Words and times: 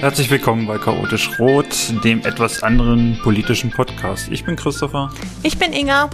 Herzlich 0.00 0.30
willkommen 0.30 0.64
bei 0.68 0.78
Chaotisch 0.78 1.40
Rot, 1.40 1.92
dem 2.04 2.24
etwas 2.24 2.62
anderen 2.62 3.18
politischen 3.20 3.72
Podcast. 3.72 4.28
Ich 4.30 4.44
bin 4.44 4.54
Christopher. 4.54 5.10
Ich 5.42 5.58
bin 5.58 5.72
Inga. 5.72 6.08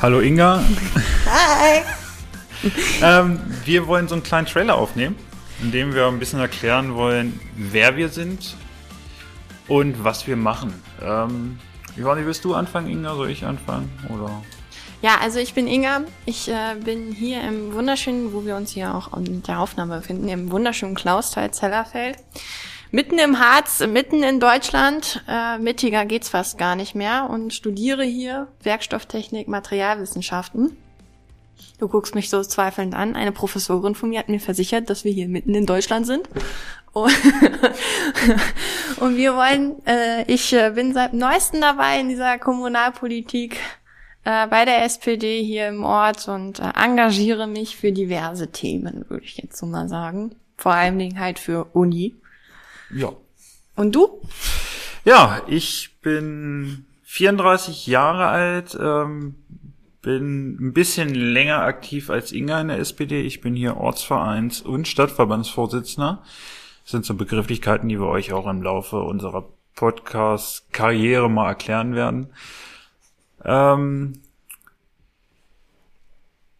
Hallo 0.00 0.20
Inga. 0.20 0.62
Hi. 1.26 1.82
ähm, 3.02 3.40
wir 3.64 3.88
wollen 3.88 4.06
so 4.06 4.14
einen 4.14 4.22
kleinen 4.22 4.46
Trailer 4.46 4.76
aufnehmen, 4.76 5.16
in 5.60 5.72
dem 5.72 5.92
wir 5.92 6.06
ein 6.06 6.20
bisschen 6.20 6.38
erklären 6.38 6.94
wollen, 6.94 7.40
wer 7.56 7.96
wir 7.96 8.08
sind 8.08 8.56
und 9.66 10.04
was 10.04 10.28
wir 10.28 10.36
machen. 10.36 10.72
Ähm, 11.02 11.58
wie 11.96 12.04
willst 12.04 12.44
du 12.44 12.54
anfangen, 12.54 12.86
Inga? 12.86 13.16
Soll 13.16 13.30
ich 13.30 13.44
anfangen? 13.44 13.90
Oder? 14.08 14.40
Ja, 15.02 15.18
also 15.20 15.40
ich 15.40 15.52
bin 15.52 15.66
Inga. 15.66 16.02
Ich 16.26 16.48
äh, 16.48 16.76
bin 16.76 17.10
hier 17.10 17.42
im 17.42 17.74
wunderschönen, 17.74 18.32
wo 18.32 18.44
wir 18.44 18.54
uns 18.54 18.70
hier 18.70 18.94
auch 18.94 19.16
in 19.16 19.42
der 19.42 19.58
Aufnahme 19.58 19.96
befinden, 19.96 20.28
im 20.28 20.52
wunderschönen 20.52 20.94
Klausthal 20.94 21.50
Zellerfeld. 21.50 22.18
Mitten 22.92 23.18
im 23.18 23.40
Harz, 23.40 23.80
mitten 23.80 24.22
in 24.22 24.38
Deutschland, 24.38 25.24
äh, 25.26 25.58
mittiger 25.58 26.04
geht's 26.04 26.28
fast 26.28 26.56
gar 26.56 26.76
nicht 26.76 26.94
mehr 26.94 27.28
und 27.28 27.52
studiere 27.52 28.04
hier 28.04 28.46
Werkstofftechnik, 28.62 29.48
Materialwissenschaften. 29.48 30.76
Du 31.80 31.88
guckst 31.88 32.14
mich 32.14 32.30
so 32.30 32.40
zweifelnd 32.40 32.94
an. 32.94 33.16
Eine 33.16 33.32
Professorin 33.32 33.96
von 33.96 34.10
mir 34.10 34.20
hat 34.20 34.28
mir 34.28 34.38
versichert, 34.38 34.88
dass 34.88 35.02
wir 35.02 35.12
hier 35.12 35.26
mitten 35.26 35.56
in 35.56 35.66
Deutschland 35.66 36.06
sind. 36.06 36.28
Und, 36.92 37.10
wir 39.16 39.34
wollen, 39.34 39.84
äh, 39.84 40.30
ich 40.32 40.52
äh, 40.52 40.70
bin 40.70 40.94
seit 40.94 41.12
neuestem 41.12 41.60
dabei 41.60 41.98
in 41.98 42.08
dieser 42.08 42.38
Kommunalpolitik 42.38 43.58
äh, 44.24 44.46
bei 44.46 44.64
der 44.64 44.84
SPD 44.84 45.42
hier 45.42 45.68
im 45.68 45.84
Ort 45.84 46.28
und 46.28 46.60
äh, 46.60 46.72
engagiere 46.76 47.46
mich 47.46 47.76
für 47.76 47.92
diverse 47.92 48.50
Themen, 48.52 49.04
würde 49.08 49.24
ich 49.24 49.36
jetzt 49.36 49.56
so 49.58 49.66
mal 49.66 49.88
sagen. 49.88 50.34
Vor 50.56 50.72
allen 50.72 50.98
Dingen 50.98 51.18
halt 51.18 51.38
für 51.38 51.64
Uni. 51.72 52.14
Ja. 52.94 53.12
Und 53.74 53.94
du? 53.94 54.20
Ja, 55.04 55.42
ich 55.48 55.90
bin 56.02 56.84
34 57.04 57.86
Jahre 57.88 58.26
alt, 58.26 58.78
ähm, 58.80 59.34
bin 60.02 60.56
ein 60.60 60.72
bisschen 60.72 61.14
länger 61.14 61.60
aktiv 61.60 62.10
als 62.10 62.32
Inga 62.32 62.60
in 62.60 62.68
der 62.68 62.78
SPD. 62.78 63.22
Ich 63.22 63.40
bin 63.40 63.54
hier 63.54 63.76
Ortsvereins- 63.76 64.62
und 64.62 64.86
Stadtverbandsvorsitzender. 64.88 66.22
Das 66.82 66.90
sind 66.90 67.04
so 67.04 67.14
Begrifflichkeiten, 67.14 67.88
die 67.88 68.00
wir 68.00 68.08
euch 68.08 68.32
auch 68.32 68.48
im 68.48 68.62
Laufe 68.62 69.00
unserer 69.00 69.48
Podcast-Karriere 69.76 71.30
mal 71.30 71.48
erklären 71.48 71.94
werden. 71.94 72.28
Ähm, 73.44 74.20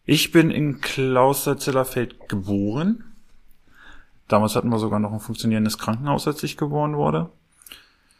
ich 0.05 0.31
bin 0.31 0.51
in 0.51 0.81
Klausterzillerfeld 0.81 2.27
geboren. 2.27 3.15
Damals 4.27 4.55
hatten 4.55 4.69
wir 4.69 4.79
sogar 4.79 4.99
noch 4.99 5.13
ein 5.13 5.19
funktionierendes 5.19 5.77
Krankenhaus, 5.77 6.27
als 6.27 6.43
ich 6.43 6.57
geboren 6.57 6.97
wurde. 6.97 7.29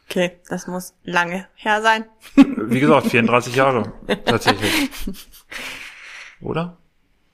Okay, 0.08 0.38
das 0.48 0.66
muss 0.66 0.94
lange 1.02 1.46
her 1.54 1.82
sein. 1.82 2.04
Wie 2.36 2.80
gesagt, 2.80 3.08
34 3.08 3.54
Jahre 3.54 3.92
tatsächlich. 4.24 4.90
Oder? 6.40 6.76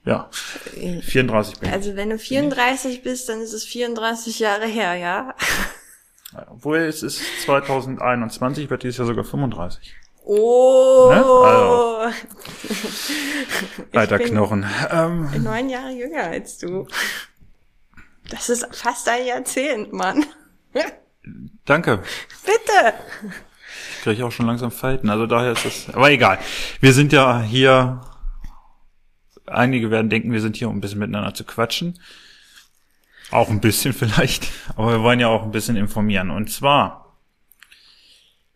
Ja, 0.05 0.31
34 0.31 1.59
bin 1.59 1.69
ich. 1.69 1.75
Also 1.75 1.95
wenn 1.95 2.11
du 2.11 2.19
34 2.19 3.03
bist, 3.03 3.29
dann 3.29 3.41
ist 3.41 3.53
es 3.53 3.65
34 3.65 4.39
Jahre 4.39 4.67
her, 4.67 4.95
ja? 4.95 5.35
Obwohl 6.49 6.79
es 6.79 7.03
ist 7.03 7.21
2021, 7.45 8.71
wird 8.71 8.83
dieses 8.83 8.99
Jahr 8.99 9.07
sogar 9.07 9.25
35. 9.25 9.95
Oh. 10.25 11.09
Ne? 11.11 11.17
Also. 11.17 12.19
Alter 13.99 14.19
Knochen. 14.19 14.67
Ähm. 14.91 15.43
Neun 15.43 15.69
Jahre 15.69 15.91
jünger 15.91 16.25
als 16.25 16.59
du. 16.59 16.87
Das 18.29 18.49
ist 18.49 18.67
fast 18.75 19.09
ein 19.09 19.27
Jahrzehnt, 19.27 19.93
Mann. 19.93 20.25
Danke. 21.65 22.03
Bitte. 22.45 22.95
Ich 23.97 24.03
kriege 24.03 24.25
auch 24.25 24.33
schon 24.33 24.47
langsam 24.47 24.71
Falten, 24.71 25.11
also 25.11 25.27
daher 25.27 25.53
ist 25.53 25.67
es. 25.67 25.95
Aber 25.95 26.11
egal. 26.11 26.39
Wir 26.81 26.93
sind 26.93 27.13
ja 27.13 27.43
hier. 27.43 28.01
Einige 29.47 29.91
werden 29.91 30.11
denken, 30.11 30.33
wir 30.33 30.41
sind 30.41 30.57
hier, 30.57 30.69
um 30.69 30.77
ein 30.77 30.81
bisschen 30.81 31.01
miteinander 31.01 31.35
zu 31.35 31.45
quatschen. 31.45 32.01
Auch 33.31 33.51
ein 33.51 33.61
bisschen 33.61 33.93
vielleicht. 33.95 34.49
Aber 34.77 34.93
wir 34.93 35.03
wollen 35.03 35.21
ja 35.21 35.29
auch 35.29 35.43
ein 35.43 35.51
bisschen 35.51 35.77
informieren. 35.77 36.31
Und 36.31 36.51
zwar 36.51 37.10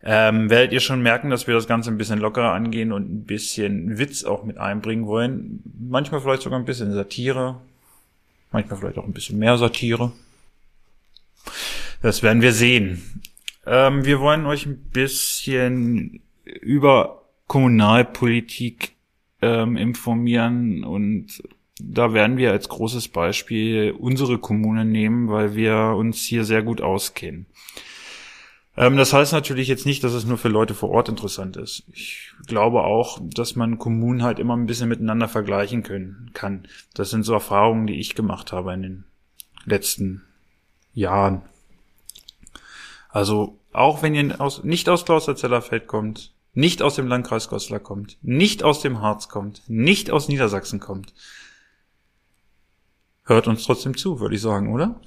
ähm, 0.05 0.51
werdet 0.51 0.71
ihr 0.71 0.81
schon 0.81 1.01
merken, 1.01 1.31
dass 1.31 1.47
wir 1.47 1.55
das 1.55 1.67
Ganze 1.67 1.89
ein 1.89 1.97
bisschen 1.97 2.19
lockerer 2.19 2.53
angehen 2.53 2.91
und 2.91 3.11
ein 3.11 3.23
bisschen 3.25 3.97
Witz 3.97 4.23
auch 4.23 4.43
mit 4.43 4.59
einbringen 4.59 5.07
wollen. 5.07 5.63
Manchmal 5.89 6.21
vielleicht 6.21 6.43
sogar 6.43 6.59
ein 6.59 6.65
bisschen 6.65 6.93
Satire. 6.93 7.59
Manchmal 8.51 8.79
vielleicht 8.79 8.99
auch 8.99 9.05
ein 9.05 9.13
bisschen 9.13 9.39
mehr 9.39 9.57
Satire. 9.57 10.11
Das 12.03 12.21
werden 12.21 12.43
wir 12.43 12.53
sehen. 12.53 13.21
Ähm, 13.65 14.05
wir 14.05 14.19
wollen 14.19 14.45
euch 14.45 14.67
ein 14.67 14.77
bisschen 14.77 16.21
über 16.43 17.23
Kommunalpolitik 17.47 18.93
ähm, 19.41 19.75
informieren 19.75 20.83
und 20.83 21.41
da 21.81 22.13
werden 22.13 22.37
wir 22.37 22.51
als 22.51 22.69
großes 22.69 23.07
Beispiel 23.07 23.95
unsere 23.97 24.37
Kommune 24.37 24.85
nehmen, 24.85 25.29
weil 25.29 25.55
wir 25.55 25.95
uns 25.97 26.21
hier 26.21 26.45
sehr 26.45 26.61
gut 26.61 26.79
auskennen. 26.79 27.47
Ähm, 28.77 28.97
das 28.97 29.13
heißt 29.13 29.33
natürlich 29.33 29.67
jetzt 29.67 29.85
nicht, 29.85 30.03
dass 30.03 30.13
es 30.13 30.25
nur 30.25 30.37
für 30.37 30.49
Leute 30.49 30.73
vor 30.73 30.89
Ort 30.89 31.09
interessant 31.09 31.57
ist. 31.57 31.83
Ich 31.91 32.31
glaube 32.45 32.83
auch, 32.83 33.19
dass 33.21 33.55
man 33.55 33.77
Kommunen 33.77 34.23
halt 34.23 34.39
immer 34.39 34.55
ein 34.55 34.65
bisschen 34.65 34.89
miteinander 34.89 35.27
vergleichen 35.27 35.83
können 35.83 36.31
kann. 36.33 36.67
Das 36.93 37.09
sind 37.09 37.23
so 37.23 37.33
Erfahrungen, 37.33 37.87
die 37.87 37.99
ich 37.99 38.15
gemacht 38.15 38.51
habe 38.51 38.73
in 38.73 38.81
den 38.81 39.03
letzten 39.65 40.23
Jahren. 40.93 41.41
Also 43.09 43.59
auch 43.71 44.01
wenn 44.01 44.15
ihr 44.15 44.41
aus, 44.41 44.63
nicht 44.63 44.89
aus 44.89 45.05
Klausterzellerfeld 45.05 45.87
kommt, 45.87 46.33
nicht 46.53 46.81
aus 46.81 46.95
dem 46.95 47.07
Landkreis 47.07 47.49
Goslar 47.49 47.81
kommt, 47.81 48.17
nicht 48.21 48.63
aus 48.63 48.81
dem 48.81 49.01
Harz 49.01 49.27
kommt, 49.27 49.61
nicht 49.67 50.09
aus 50.09 50.29
Niedersachsen 50.29 50.79
kommt, 50.79 51.13
hört 53.23 53.47
uns 53.47 53.65
trotzdem 53.65 53.97
zu, 53.97 54.19
würde 54.19 54.35
ich 54.35 54.41
sagen, 54.41 54.73
oder? 54.73 55.01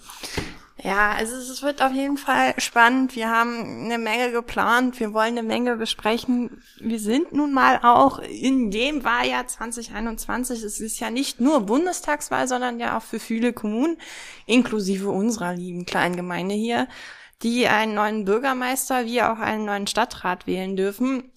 Ja, 0.81 1.11
also 1.11 1.35
es 1.35 1.61
wird 1.63 1.83
auf 1.83 1.93
jeden 1.93 2.19
Fall 2.19 2.55
spannend. 2.59 3.17
Wir 3.17 3.29
haben 3.31 3.85
eine 3.85 3.99
Menge 3.99 4.31
geplant. 4.31 5.01
Wir 5.01 5.13
wollen 5.13 5.37
eine 5.37 5.43
Menge 5.43 5.77
besprechen. 5.77 6.63
Wir 6.79 7.01
sind 7.01 7.33
nun 7.33 7.53
mal 7.53 7.81
auch 7.83 8.21
in 8.21 8.71
dem 8.71 9.03
Wahljahr 9.03 9.49
2021. 9.49 10.63
Es 10.63 10.79
ist 10.79 11.01
ja 11.01 11.11
nicht 11.11 11.41
nur 11.41 11.63
Bundestagswahl, 11.63 12.47
sondern 12.47 12.79
ja 12.79 12.97
auch 12.97 13.03
für 13.03 13.19
viele 13.19 13.53
Kommunen, 13.53 13.97
inklusive 14.47 15.09
unserer 15.09 15.53
lieben 15.53 15.85
kleinen 15.85 16.15
Gemeinde 16.15 16.55
hier, 16.55 16.87
die 17.43 17.67
einen 17.67 17.95
neuen 17.95 18.25
Bürgermeister 18.25 19.05
wie 19.05 19.23
auch 19.23 19.41
einen 19.41 19.65
neuen 19.65 19.89
Stadtrat 19.89 20.47
wählen 20.47 20.77
dürfen. 20.77 21.33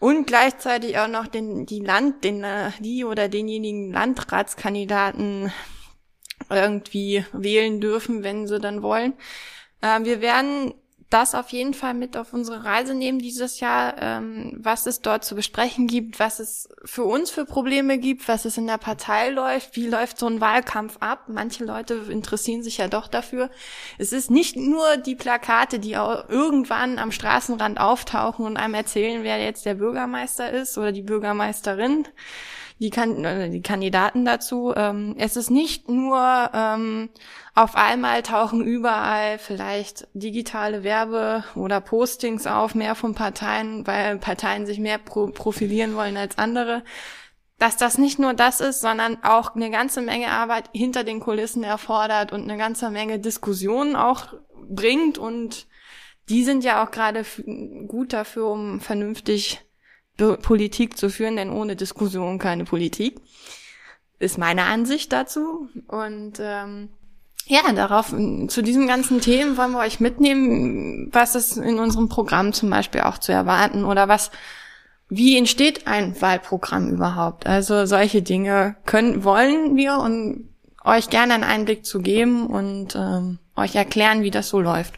Und 0.00 0.26
gleichzeitig 0.26 0.98
auch 0.98 1.08
noch 1.08 1.28
den, 1.28 1.66
die 1.66 1.80
Land, 1.80 2.24
den, 2.24 2.42
äh, 2.42 2.72
die 2.80 3.04
oder 3.04 3.28
denjenigen 3.28 3.92
Landratskandidaten 3.92 5.52
irgendwie 6.50 7.24
wählen 7.32 7.80
dürfen, 7.80 8.22
wenn 8.22 8.46
sie 8.46 8.60
dann 8.60 8.82
wollen. 8.82 9.14
Äh, 9.80 10.04
wir 10.04 10.20
werden 10.20 10.74
das 11.10 11.36
auf 11.36 11.50
jeden 11.50 11.72
Fall 11.72 11.94
mit 11.94 12.16
auf 12.16 12.32
unsere 12.32 12.64
Reise 12.64 12.92
nehmen 12.92 13.20
dieses 13.20 13.60
Jahr, 13.60 13.94
ähm, 14.00 14.56
was 14.58 14.86
es 14.86 15.02
dort 15.02 15.24
zu 15.24 15.36
besprechen 15.36 15.86
gibt, 15.86 16.18
was 16.18 16.40
es 16.40 16.68
für 16.84 17.04
uns 17.04 17.30
für 17.30 17.44
Probleme 17.44 17.98
gibt, 17.98 18.26
was 18.26 18.44
es 18.44 18.58
in 18.58 18.66
der 18.66 18.78
Partei 18.78 19.30
läuft, 19.30 19.76
wie 19.76 19.86
läuft 19.86 20.18
so 20.18 20.26
ein 20.26 20.40
Wahlkampf 20.40 20.96
ab. 20.98 21.26
Manche 21.28 21.64
Leute 21.64 21.94
interessieren 22.10 22.64
sich 22.64 22.78
ja 22.78 22.88
doch 22.88 23.06
dafür. 23.06 23.50
Es 23.98 24.12
ist 24.12 24.32
nicht 24.32 24.56
nur 24.56 24.96
die 24.96 25.14
Plakate, 25.14 25.78
die 25.78 25.92
irgendwann 25.92 26.98
am 26.98 27.12
Straßenrand 27.12 27.78
auftauchen 27.78 28.44
und 28.44 28.56
einem 28.56 28.74
erzählen, 28.74 29.22
wer 29.22 29.38
jetzt 29.38 29.64
der 29.64 29.74
Bürgermeister 29.74 30.50
ist 30.50 30.76
oder 30.76 30.90
die 30.90 31.02
Bürgermeisterin 31.02 32.08
die, 32.78 32.90
kan 32.90 33.24
äh, 33.24 33.50
die 33.50 33.62
Kandidaten 33.62 34.24
dazu. 34.24 34.72
Ähm, 34.76 35.14
es 35.18 35.36
ist 35.36 35.50
nicht 35.50 35.88
nur 35.88 36.50
ähm, 36.52 37.10
auf 37.54 37.74
einmal 37.74 38.22
tauchen 38.22 38.62
überall 38.62 39.38
vielleicht 39.38 40.08
digitale 40.12 40.84
Werbe- 40.84 41.44
oder 41.54 41.80
Postings 41.80 42.46
auf, 42.46 42.74
mehr 42.74 42.94
von 42.94 43.14
Parteien, 43.14 43.86
weil 43.86 44.18
Parteien 44.18 44.66
sich 44.66 44.78
mehr 44.78 44.98
pro 44.98 45.28
profilieren 45.28 45.94
wollen 45.94 46.16
als 46.16 46.38
andere. 46.38 46.82
Dass 47.58 47.78
das 47.78 47.96
nicht 47.96 48.18
nur 48.18 48.34
das 48.34 48.60
ist, 48.60 48.82
sondern 48.82 49.24
auch 49.24 49.54
eine 49.54 49.70
ganze 49.70 50.02
Menge 50.02 50.28
Arbeit 50.28 50.68
hinter 50.74 51.04
den 51.04 51.20
Kulissen 51.20 51.64
erfordert 51.64 52.30
und 52.30 52.42
eine 52.42 52.58
ganze 52.58 52.90
Menge 52.90 53.18
Diskussionen 53.18 53.96
auch 53.96 54.34
bringt 54.68 55.16
und 55.16 55.66
die 56.28 56.44
sind 56.44 56.64
ja 56.64 56.84
auch 56.84 56.90
gerade 56.90 57.24
gut 57.86 58.12
dafür, 58.12 58.48
um 58.48 58.80
vernünftig 58.80 59.64
Politik 60.16 60.96
zu 60.96 61.10
führen, 61.10 61.36
denn 61.36 61.50
ohne 61.50 61.76
Diskussion 61.76 62.38
keine 62.38 62.64
Politik. 62.64 63.20
Ist 64.18 64.38
meine 64.38 64.64
Ansicht 64.64 65.12
dazu. 65.12 65.68
Und 65.88 66.34
ähm, 66.40 66.88
ja, 67.46 67.60
darauf, 67.72 68.08
zu 68.08 68.62
diesen 68.62 68.88
ganzen 68.88 69.20
Themen 69.20 69.56
wollen 69.56 69.72
wir 69.72 69.80
euch 69.80 70.00
mitnehmen, 70.00 71.10
was 71.12 71.34
ist 71.34 71.56
in 71.56 71.78
unserem 71.78 72.08
Programm 72.08 72.52
zum 72.52 72.70
Beispiel 72.70 73.02
auch 73.02 73.18
zu 73.18 73.32
erwarten 73.32 73.84
oder 73.84 74.08
was, 74.08 74.30
wie 75.08 75.38
entsteht 75.38 75.86
ein 75.86 76.20
Wahlprogramm 76.20 76.90
überhaupt? 76.90 77.46
Also 77.46 77.86
solche 77.86 78.22
Dinge 78.22 78.76
können, 78.84 79.22
wollen 79.22 79.76
wir 79.76 79.98
und 79.98 80.48
euch 80.84 81.10
gerne 81.10 81.34
einen 81.34 81.44
Einblick 81.44 81.84
zu 81.84 82.00
geben 82.00 82.46
und 82.46 82.96
ähm, 82.96 83.38
euch 83.54 83.76
erklären, 83.76 84.22
wie 84.22 84.30
das 84.30 84.48
so 84.48 84.60
läuft. 84.60 84.94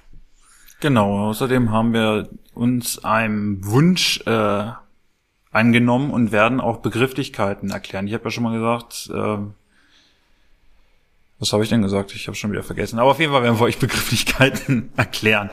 Genau, 0.81 1.29
außerdem 1.29 1.71
haben 1.71 1.93
wir 1.93 2.29
uns 2.55 3.05
einem 3.05 3.67
Wunsch 3.67 4.23
äh, 4.27 4.71
angenommen 5.51 6.11
und 6.11 6.33
werden 6.33 6.61
auch 6.61 6.79
Begrifflichkeiten 6.79 7.71
erklären. 7.71 8.07
Ich 8.07 8.15
habe 8.15 8.25
ja 8.25 8.31
schon 8.31 8.45
mal 8.45 8.53
gesagt, 8.53 9.11
äh, 9.13 9.39
was 11.39 11.53
habe 11.53 11.63
ich 11.63 11.69
denn 11.69 11.83
gesagt? 11.83 12.15
Ich 12.15 12.27
habe 12.27 12.37
schon 12.37 12.53
wieder 12.53 12.63
vergessen. 12.63 12.99
Aber 12.99 13.13
auf 13.13 13.21
jeden 13.21 13.33
Fall 13.33 13.43
werden 13.43 13.59
wir 13.59 13.65
euch 13.65 13.79
Begrifflichkeiten 13.81 14.93
erklären. 14.97 15.51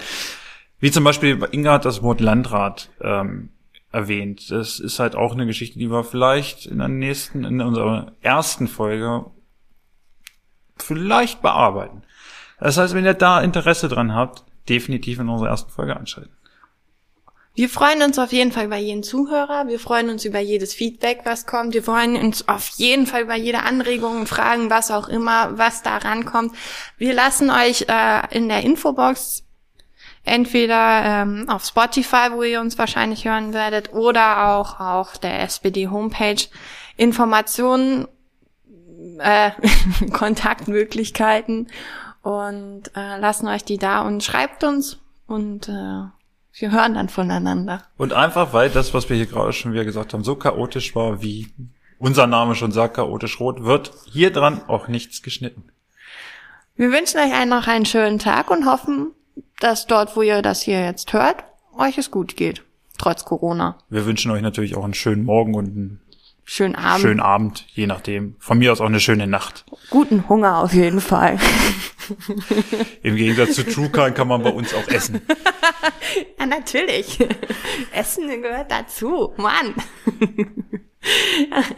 Wie 0.80 0.92
zum 0.92 1.04
Beispiel, 1.04 1.40
Inga 1.52 1.74
hat 1.74 1.86
das 1.86 2.02
Wort 2.02 2.20
Landrat 2.20 2.90
ähm, 3.02 3.50
erwähnt. 3.92 4.52
Das 4.52 4.80
ist 4.80 5.00
halt 5.00 5.16
auch 5.16 5.34
eine 5.34 5.46
Geschichte, 5.46 5.80
die 5.80 5.90
wir 5.90 6.04
vielleicht 6.04 6.66
in 6.66 6.80
der 6.80 6.90
nächsten, 6.90 7.46
in 7.46 7.62
unserer 7.62 8.12
ersten 8.22 8.68
Folge 8.68 9.26
vielleicht 10.78 11.42
bearbeiten. 11.42 12.04
Das 12.60 12.78
heißt, 12.78 12.94
wenn 12.94 13.06
ihr 13.06 13.14
da 13.14 13.42
Interesse 13.42 13.88
dran 13.88 14.14
habt, 14.14 14.44
definitiv 14.68 15.20
in 15.20 15.30
unserer 15.30 15.50
ersten 15.50 15.72
Folge 15.72 15.96
einschalten. 15.96 16.36
Wir 17.56 17.70
freuen 17.70 18.02
uns 18.02 18.20
auf 18.20 18.34
jeden 18.34 18.52
Fall 18.52 18.66
über 18.66 18.76
jeden 18.76 19.02
Zuhörer. 19.02 19.68
Wir 19.68 19.80
freuen 19.80 20.10
uns 20.10 20.26
über 20.26 20.40
jedes 20.40 20.74
Feedback, 20.74 21.22
was 21.24 21.48
kommt. 21.48 21.74
Wir 21.74 21.84
freuen 21.84 22.18
uns 22.18 22.50
auf 22.50 22.68
jeden 22.76 23.08
Fall 23.08 23.22
über 23.22 23.36
jede 23.36 23.64
Anregung, 23.64 24.28
Fragen, 24.28 24.70
was 24.70 24.92
auch 24.92 25.08
immer, 25.08 25.58
was 25.58 25.82
da 25.82 25.96
rankommt. 25.96 26.54
Wir 26.98 27.14
lassen 27.14 27.50
euch 27.50 27.86
äh, 27.88 28.36
in 28.36 28.50
der 28.50 28.62
Infobox 28.64 29.44
entweder 30.26 31.04
ähm, 31.06 31.48
auf 31.48 31.64
Spotify, 31.64 32.32
wo 32.32 32.44
ihr 32.44 32.60
uns 32.60 32.78
wahrscheinlich 32.78 33.26
hören 33.26 33.54
werdet, 33.54 33.94
oder 33.94 34.56
auch 34.56 34.82
auf 34.82 35.18
der 35.18 35.42
SPD 35.42 35.88
Homepage 35.88 36.44
Informationen, 36.98 38.08
äh, 39.20 39.52
Kontaktmöglichkeiten 40.12 41.70
und 42.22 42.84
äh, 42.96 43.18
lassen 43.18 43.48
euch 43.48 43.64
die 43.64 43.78
da 43.78 44.02
und 44.02 44.24
schreibt 44.24 44.66
uns 44.66 45.00
und 45.28 45.70
äh, 45.70 46.04
wir 46.58 46.72
hören 46.72 46.94
dann 46.94 47.10
voneinander. 47.10 47.84
Und 47.98 48.14
einfach, 48.14 48.54
weil 48.54 48.70
das, 48.70 48.94
was 48.94 49.10
wir 49.10 49.18
hier 49.18 49.26
gerade 49.26 49.54
schon 49.54 49.74
wieder 49.74 49.86
gesagt 49.86 50.14
haben, 50.14 50.24
so 50.24 50.36
chaotisch 50.36 50.96
war, 50.96 51.22
wie 51.22 51.48
unser 52.00 52.28
Name 52.28 52.56
schon 52.56 52.72
sagt, 52.72 52.96
chaotisch 52.96 53.40
rot, 53.40 53.64
wird 53.64 53.92
hier 54.06 54.32
dran 54.32 54.62
auch 54.68 54.88
nichts 54.88 55.22
geschnitten. 55.22 55.64
Wir 56.76 56.92
wünschen 56.92 57.20
euch 57.20 57.34
einen 57.34 57.50
noch 57.50 57.68
einen 57.68 57.86
schönen 57.86 58.20
Tag 58.20 58.52
und 58.52 58.66
hoffen, 58.66 59.12
dass 59.60 59.88
dort, 59.88 60.16
wo 60.16 60.22
ihr 60.22 60.42
das 60.42 60.62
hier 60.62 60.84
jetzt 60.84 61.14
hört, 61.14 61.44
euch 61.78 61.98
es 61.98 62.12
gut 62.12 62.36
geht. 62.36 62.64
Trotz 62.98 63.26
Corona. 63.26 63.78
Wir 63.90 64.06
wünschen 64.06 64.32
euch 64.32 64.42
natürlich 64.42 64.76
auch 64.76 64.84
einen 64.84 64.94
schönen 64.94 65.26
Morgen 65.26 65.56
und 65.56 65.66
einen 65.66 66.02
Schönen 66.48 66.76
Abend. 66.76 67.02
schönen 67.02 67.20
Abend, 67.22 67.66
je 67.74 67.88
nachdem. 67.88 68.36
Von 68.40 68.60
mir 68.60 68.72
aus 68.72 68.80
auch 68.80 68.86
eine 68.86 69.00
schöne 69.00 69.26
Nacht. 69.26 69.66
Guten 69.90 70.30
Hunger 70.30 70.60
auf 70.60 70.74
jeden 70.74 71.02
Fall. 71.02 71.40
Im 73.04 73.16
Gegensatz 73.16 73.56
zu 73.56 73.66
Trukan 73.66 74.14
kann 74.14 74.28
man 74.28 74.44
bei 74.44 74.50
uns 74.50 74.74
auch 74.74 74.88
essen. 74.88 75.22
ja, 76.40 76.46
natürlich. 76.46 77.20
Essen 77.94 78.42
gehört 78.42 78.72
dazu. 78.72 79.34
Mann. 79.38 79.76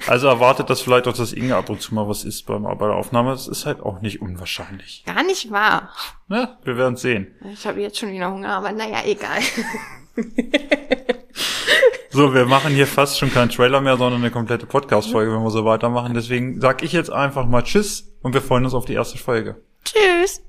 Also 0.07 0.27
erwartet 0.27 0.69
das 0.69 0.79
vielleicht 0.79 1.06
auch, 1.06 1.13
dass 1.13 1.33
Inge 1.33 1.57
ab 1.57 1.69
und 1.69 1.81
zu 1.81 1.94
mal 1.94 2.07
was 2.07 2.24
isst 2.24 2.45
beim, 2.45 2.63
bei 2.63 2.88
der 2.88 2.95
Aufnahme. 2.95 3.31
Das 3.31 3.50
ist 3.50 3.65
halt 3.65 3.81
auch 3.81 4.00
nicht 4.00 4.21
unwahrscheinlich. 4.21 5.03
Gar 5.06 5.24
nicht 5.24 5.51
wahr. 5.51 5.89
Ja, 6.29 6.57
wir 6.63 6.77
werden 6.77 6.95
sehen. 6.95 7.35
Ich 7.51 7.68
habe 7.68 7.81
jetzt 7.81 8.00
schon 8.00 8.13
wieder 8.13 8.31
Hunger, 8.31 8.56
aber 8.56 8.71
naja, 8.71 9.03
egal. 9.06 9.41
So, 12.09 12.33
wir 12.33 12.47
machen 12.47 12.74
hier 12.74 12.88
fast 12.88 13.19
schon 13.19 13.31
keinen 13.31 13.50
Trailer 13.50 13.79
mehr, 13.79 13.95
sondern 13.95 14.21
eine 14.21 14.31
komplette 14.31 14.65
Podcast-Folge, 14.65 15.31
wenn 15.31 15.44
wir 15.44 15.51
so 15.51 15.65
weitermachen. 15.65 16.15
Deswegen 16.15 16.59
sag 16.59 16.81
ich 16.81 16.91
jetzt 16.91 17.12
einfach 17.12 17.45
mal 17.45 17.62
Tschüss 17.62 18.12
und 18.24 18.33
wir 18.33 18.41
freuen 18.41 18.65
uns 18.65 18.74
auf 18.74 18.85
die 18.85 18.95
erste 18.95 19.19
Folge. 19.19 19.62
Tschüss. 19.88 20.42